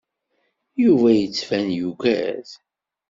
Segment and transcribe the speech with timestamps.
[0.83, 2.47] Yuba yettban yugad.